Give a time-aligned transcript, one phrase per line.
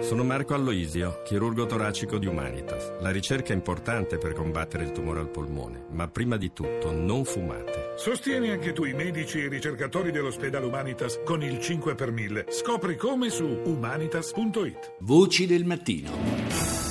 [0.00, 2.98] Sono Marco Alloisio, chirurgo toracico di Humanitas.
[2.98, 7.24] La ricerca è importante per combattere il tumore al polmone, ma prima di tutto non
[7.24, 7.92] fumate.
[7.96, 12.46] Sostieni anche tu i medici e i ricercatori dell'ospedale Humanitas con il 5 per 1000.
[12.48, 14.96] Scopri come su humanitas.it.
[14.98, 16.83] Voci del mattino.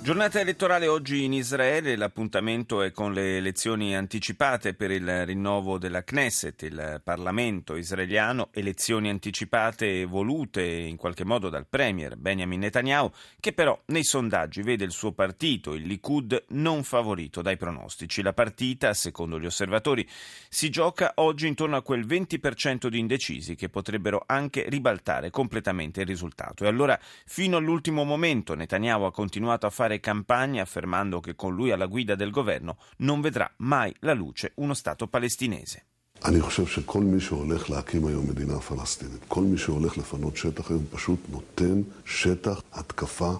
[0.00, 6.02] Giornata elettorale oggi in Israele, l'appuntamento è con le elezioni anticipate per il rinnovo della
[6.02, 13.52] Knesset, il Parlamento israeliano, elezioni anticipate volute in qualche modo dal Premier Benjamin Netanyahu, che
[13.52, 18.22] però nei sondaggi vede il suo partito, il Likud, non favorito dai pronostici.
[18.22, 20.08] La partita, secondo gli osservatori,
[20.48, 26.06] si gioca oggi intorno a quel 20% di indecisi che potrebbero anche ribaltare completamente il
[26.06, 26.64] risultato.
[26.64, 31.71] E allora, fino all'ultimo momento, Netanyahu ha continuato a fare campagna affermando che con lui
[31.71, 35.85] alla guida del governo non vedrà mai la luce uno Stato palestinese.
[36.25, 40.83] אני חושב שכל מי שהולך להקים היום מדינה פלסטינית, כל מי שהולך לפנות שטח היום
[40.91, 43.31] פשוט נותן שטח התקפה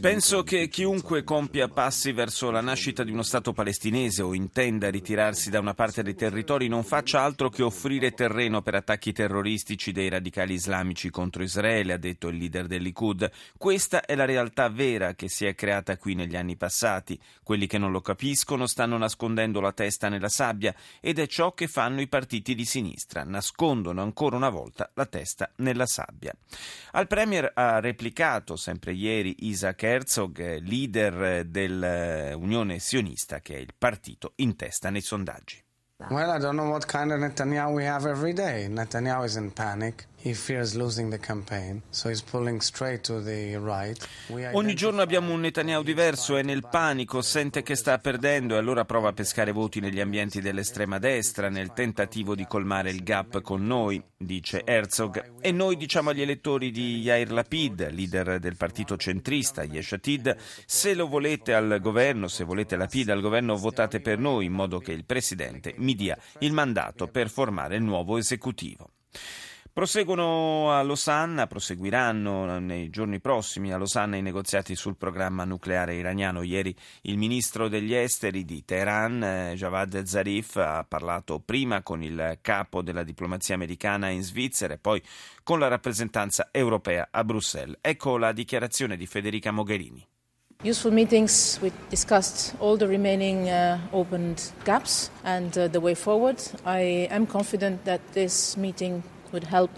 [0.00, 5.50] Penso che chiunque compia passi verso la nascita di uno Stato palestinese o intenda ritirarsi
[5.50, 10.08] da una parte dei territori non faccia altro che offrire terreno per attacchi terroristici dei
[10.08, 13.28] radicali islamici contro Israele, ha detto il leader del Likud.
[13.56, 17.18] Questa è la realtà vera che si è creata qui negli anni passati.
[17.42, 21.66] Quelli che non lo capiscono stanno nascondendo la testa nella sabbia ed è ciò che
[21.66, 26.32] fanno i partiti di sinistra, nascondono ancora una volta la testa nella sabbia.
[27.00, 34.32] Al Premier ha replicato sempre ieri Isaac Herzog, leader dell'Unione Sionista, che è il partito
[34.36, 35.64] in testa nei sondaggi.
[36.10, 38.68] Well, I don't know what kind of Netanyahu we have every day.
[38.68, 40.08] Netanyahu is in panic.
[44.52, 48.84] Ogni giorno abbiamo un Netanyahu diverso, è nel panico, sente che sta perdendo e allora
[48.84, 53.64] prova a pescare voti negli ambienti dell'estrema destra nel tentativo di colmare il gap con
[53.64, 55.36] noi, dice Herzog.
[55.40, 61.08] E noi diciamo agli elettori di Yair Lapid, leader del partito centrista Yeshatid, se lo
[61.08, 65.06] volete al governo, se volete Lapid al governo, votate per noi in modo che il
[65.06, 68.90] presidente mi dia il mandato per formare il nuovo esecutivo.
[69.72, 76.42] Proseguono a Losanna, proseguiranno nei giorni prossimi a Losanna i negoziati sul programma nucleare iraniano.
[76.42, 82.38] Ieri il ministro degli esteri di Teheran, eh, Javad Zarif, ha parlato prima con il
[82.40, 85.00] capo della diplomazia americana in Svizzera e poi
[85.44, 87.78] con la rappresentanza europea a Bruxelles.
[87.80, 90.04] Ecco la dichiarazione di Federica Mogherini.
[90.62, 96.38] Useful meetings, we discussed all the remaining uh, opened gaps and uh, the way forward.
[96.66, 99.02] I am confident that this meeting
[99.32, 99.70] would help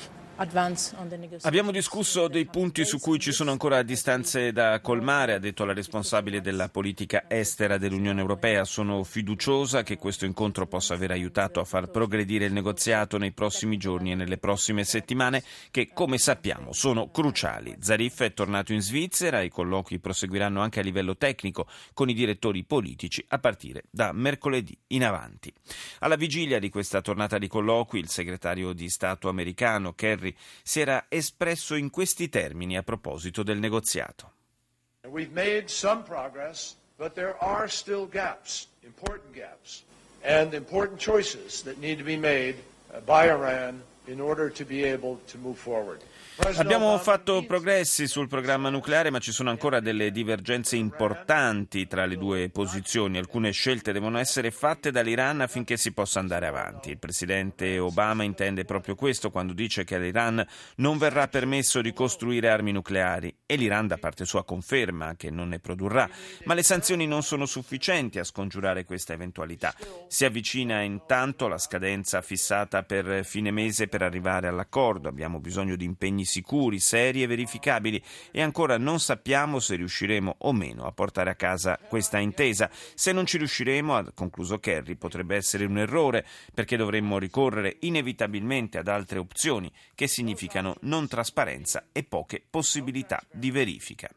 [1.43, 5.75] Abbiamo discusso dei punti su cui ci sono ancora distanze da colmare, ha detto la
[5.75, 8.65] responsabile della politica estera dell'Unione Europea.
[8.65, 13.76] Sono fiduciosa che questo incontro possa aver aiutato a far progredire il negoziato nei prossimi
[13.76, 17.76] giorni e nelle prossime settimane, che come sappiamo sono cruciali.
[17.78, 22.64] Zarif è tornato in Svizzera, i colloqui proseguiranno anche a livello tecnico con i direttori
[22.64, 25.53] politici a partire da mercoledì in avanti.
[26.00, 30.22] Alla vigilia di questa tornata di colloqui, il segretario di Stato americano Kerry
[30.62, 34.31] si era espresso in questi termini a proposito del negoziato.
[35.09, 39.82] We've made some progress, but there are still gaps, important gaps,
[40.22, 42.56] and important choices that need to be made
[43.05, 46.00] by Iran in order to be able to move forward.
[46.45, 52.17] Abbiamo fatto progressi sul programma nucleare, ma ci sono ancora delle divergenze importanti tra le
[52.17, 53.17] due posizioni.
[53.17, 56.91] Alcune scelte devono essere fatte dall'Iran affinché si possa andare avanti.
[56.91, 60.45] Il presidente Obama intende proprio questo quando dice che all'Iran
[60.77, 65.49] non verrà permesso di costruire armi nucleari e l'Iran da parte sua conferma che non
[65.49, 66.11] ne produrrà.
[66.45, 69.75] Ma le sanzioni non sono sufficienti a scongiurare questa eventualità.
[70.09, 75.09] Si avvicina intanto la scadenza fissata per fine mese per arrivare all'accordo.
[75.09, 80.53] Abbiamo bisogno di impegni sicuri, seri e verificabili e ancora non sappiamo se riusciremo o
[80.53, 82.70] meno a portare a casa questa intesa.
[82.72, 88.78] Se non ci riusciremo, ha concluso Kerry, potrebbe essere un errore perché dovremmo ricorrere inevitabilmente
[88.78, 94.08] ad altre opzioni che significano non trasparenza e poche possibilità di verifica.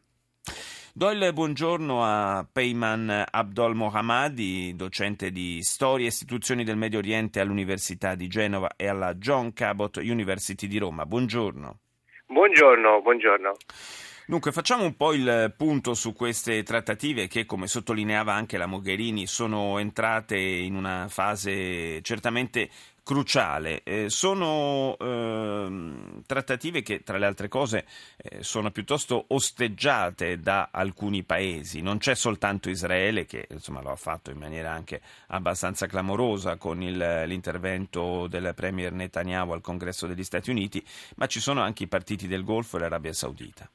[0.98, 7.42] Do il buongiorno a Peyman Abdol Mohammadi, docente di Storia e Istituzioni del Medio Oriente
[7.42, 11.06] all'Università di Genova e alla John Cabot University di Roma.
[11.06, 11.80] Buongiorno.
[12.28, 13.56] Buongiorno, buongiorno.
[14.28, 19.28] Dunque, facciamo un po' il punto su queste trattative che, come sottolineava anche la Mogherini,
[19.28, 22.70] sono entrate in una fase certamente
[23.06, 23.84] cruciale.
[23.84, 27.86] Eh, sono ehm, trattative che, tra le altre cose,
[28.18, 31.82] eh, sono piuttosto osteggiate da alcuni paesi.
[31.82, 36.82] Non c'è soltanto Israele, che insomma, lo ha fatto in maniera anche abbastanza clamorosa con
[36.82, 40.84] il, l'intervento del Premier Netanyahu al Congresso degli Stati Uniti,
[41.18, 43.70] ma ci sono anche i partiti del Golfo e l'Arabia Saudita.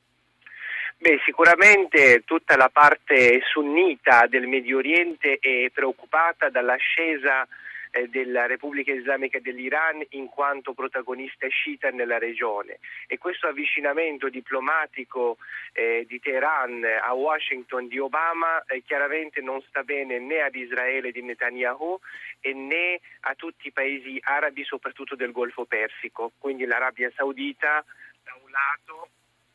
[0.99, 7.47] Beh, sicuramente tutta la parte sunnita del Medio Oriente è preoccupata dall'ascesa
[7.90, 15.38] eh, della Repubblica Islamica dell'Iran in quanto protagonista sciita nella regione e questo avvicinamento diplomatico
[15.72, 21.12] eh, di Teheran a Washington di Obama eh, chiaramente non sta bene né ad Israele
[21.12, 21.98] di Netanyahu
[22.54, 27.84] né a tutti i paesi arabi, soprattutto del Golfo Persico, quindi l'Arabia Saudita
[28.22, 29.08] da un lato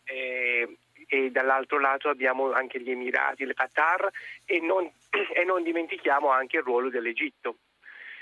[0.06, 0.78] eh,
[1.08, 4.10] e dall'altro lato abbiamo anche gli Emirati, il Qatar
[4.46, 4.90] e non,
[5.34, 7.58] e non dimentichiamo anche il ruolo dell'Egitto.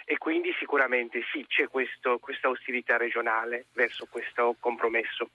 [0.06, 5.30] E quindi sicuramente sì, c'è questo, questa ostilità regionale verso questo compromesso.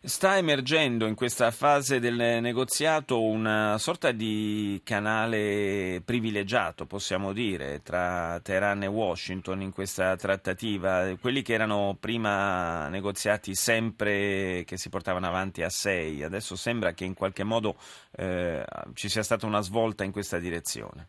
[0.00, 8.40] Sta emergendo in questa fase del negoziato una sorta di canale privilegiato, possiamo dire, tra
[8.40, 11.14] Teheran e Washington in questa trattativa.
[11.20, 17.04] Quelli che erano prima negoziati sempre che si portavano avanti a sei, adesso sembra che
[17.04, 17.76] in qualche modo
[18.16, 18.64] eh,
[18.94, 21.08] ci sia stata una svolta in questa direzione.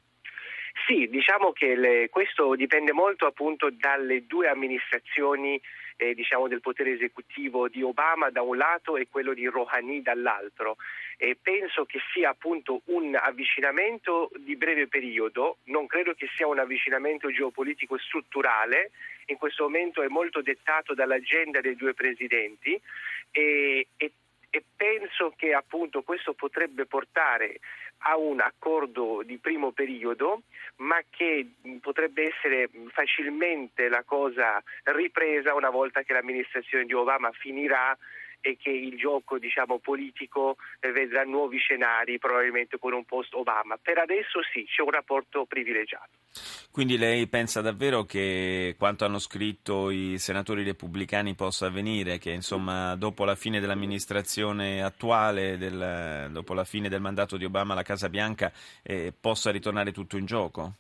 [0.86, 5.60] Sì, diciamo che le, questo dipende molto appunto dalle due amministrazioni
[6.00, 10.78] eh, diciamo, del potere esecutivo di Obama da un lato e quello di Rouhani dall'altro.
[11.18, 16.60] E penso che sia appunto un avvicinamento di breve periodo, non credo che sia un
[16.60, 18.92] avvicinamento geopolitico strutturale,
[19.26, 22.80] in questo momento è molto dettato dall'agenda dei due presidenti.
[23.32, 24.12] E, e,
[24.50, 27.60] e penso che appunto questo potrebbe portare
[28.00, 30.44] a un accordo di primo periodo,
[30.78, 31.48] ma che
[31.82, 37.98] potrebbe essere facilmente la cosa ripresa una volta che l'amministrazione di Obama finirà
[38.42, 43.78] e che il gioco diciamo, politico eh, vedrà nuovi scenari, probabilmente con un post Obama.
[43.82, 46.10] Per adesso sì, c'è un rapporto privilegiato.
[46.72, 52.96] Quindi lei pensa davvero che quanto hanno scritto i senatori repubblicani possa avvenire, che insomma
[52.96, 58.10] dopo la fine dell'amministrazione attuale, del, dopo la fine del mandato di Obama alla Casa
[58.10, 58.52] Bianca,
[58.84, 60.74] eh, possa ritornare tutto in gioco?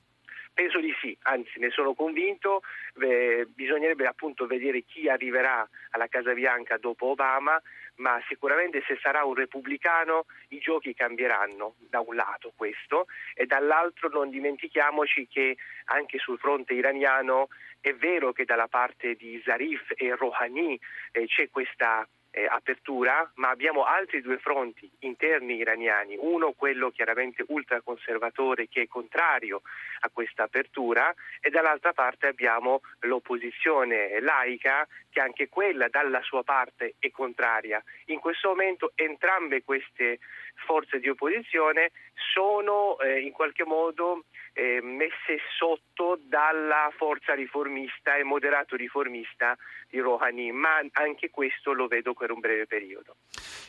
[0.53, 2.61] Penso di sì, anzi ne sono convinto,
[3.01, 7.61] eh, bisognerebbe appunto vedere chi arriverà alla Casa Bianca dopo Obama,
[7.95, 14.09] ma sicuramente se sarà un repubblicano i giochi cambieranno, da un lato questo, e dall'altro
[14.09, 15.55] non dimentichiamoci che
[15.85, 17.47] anche sul fronte iraniano
[17.81, 20.79] è vero che dalla parte di Zarif e Rouhani
[21.11, 27.43] eh, c'è questa eh, apertura, ma abbiamo altri due fronti interni iraniani, uno quello chiaramente
[27.47, 29.61] ultraconservatore che è contrario
[30.01, 36.95] a questa apertura e dall'altra parte abbiamo l'opposizione laica che anche quella dalla sua parte
[36.99, 37.83] è contraria.
[38.05, 40.19] In questo momento entrambe queste
[40.65, 41.91] forze di opposizione
[42.33, 49.57] sono eh, in qualche modo eh, messe sotto dalla forza riformista e moderato riformista
[49.89, 53.15] di Rouhani, ma anche questo lo vedo per un breve periodo.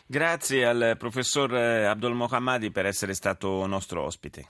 [0.06, 4.49] Grazie al professor eh, Abdul Mohammadi per essere stato nostro ospite.